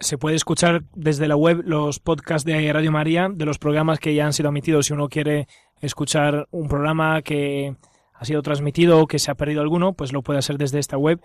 [0.00, 4.14] se puede escuchar desde la web los podcasts de Radio María, de los programas que
[4.14, 4.86] ya han sido emitidos.
[4.86, 5.48] Si uno quiere
[5.80, 7.76] escuchar un programa que
[8.14, 10.96] ha sido transmitido o que se ha perdido alguno, pues lo puede hacer desde esta
[10.96, 11.20] web.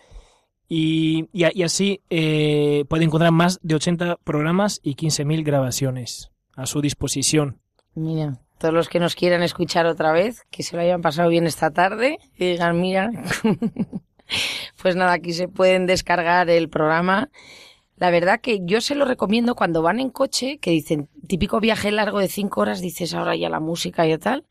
[0.67, 6.81] Y, y así eh, puede encontrar más de 80 programas y 15.000 grabaciones a su
[6.81, 7.59] disposición.
[7.95, 11.45] Mira, todos los que nos quieran escuchar otra vez, que se lo hayan pasado bien
[11.45, 13.11] esta tarde, y digan, mira,
[14.81, 17.29] pues nada, aquí se pueden descargar el programa.
[17.97, 21.91] La verdad que yo se lo recomiendo cuando van en coche, que dicen, típico viaje
[21.91, 24.45] largo de cinco horas, dices ahora ya la música y tal.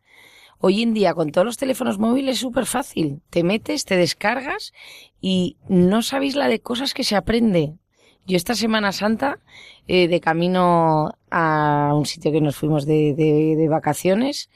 [0.59, 3.21] Hoy en día, con todos los teléfonos móviles, es súper fácil.
[3.31, 4.73] Te metes, te descargas
[5.21, 7.75] y no sabéis la de cosas que se aprende.
[8.27, 9.41] Yo esta Semana Santa,
[9.89, 14.49] eh, de camino a un sitio que nos fuimos de, de- de vacaciones,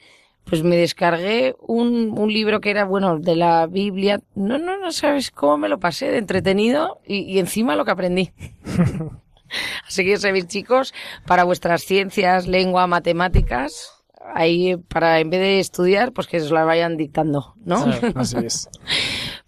[0.49, 4.21] pues me descargué un, un libro que era, bueno, de la Biblia.
[4.35, 7.91] No, no, no sabes cómo me lo pasé de entretenido y, y encima lo que
[7.91, 8.31] aprendí.
[9.87, 10.93] Así que ya sabéis, chicos,
[11.25, 13.93] para vuestras ciencias, lengua, matemáticas,
[14.35, 17.85] ahí para en vez de estudiar, pues que os la vayan dictando, ¿no?
[18.15, 18.69] Así es.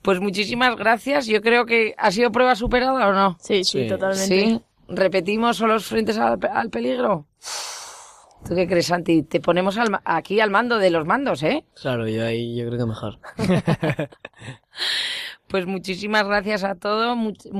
[0.02, 1.28] Pues muchísimas gracias.
[1.28, 3.38] Yo creo que ha sido prueba superada o no.
[3.42, 3.88] Sí, sí, Sí.
[3.90, 4.26] totalmente.
[4.46, 4.62] Sí.
[4.88, 7.26] ¿Repetimos los frentes al, al peligro?
[8.48, 9.24] ¿Tú qué crees, Santi?
[9.24, 11.66] Te ponemos al ma- aquí al mando de los mandos, ¿eh?
[11.80, 13.20] Claro, yo ahí yo creo que mejor.
[15.48, 17.16] Pues muchísimas gracias a, todo,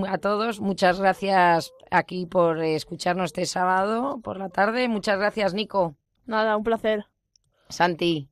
[0.08, 0.60] a todos.
[0.60, 4.88] Muchas gracias aquí por escucharnos este sábado por la tarde.
[4.88, 5.96] Muchas gracias, Nico,
[6.28, 7.06] Nada, un placer.
[7.68, 8.30] Santi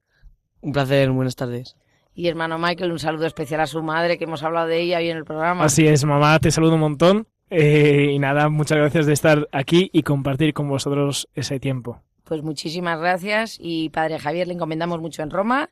[0.61, 1.75] Un placer, buenas tardes.
[2.13, 2.91] y hermano Michael.
[2.91, 5.63] Un saludo especial a su madre, que hemos hablado de ella hoy en el programa.
[5.63, 7.27] Así es, mamá, te saludo un montón.
[7.49, 12.03] Eh, y nada, muchas gracias de estar aquí y compartir con vosotros ese tiempo.
[12.27, 15.69] Pues muchísimas gracias y Padre Javier le encomendamos mucho en Roma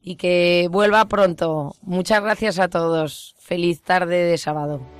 [0.00, 1.74] y que vuelva pronto.
[1.82, 3.34] Muchas gracias a todos.
[3.38, 4.99] Feliz tarde de sábado.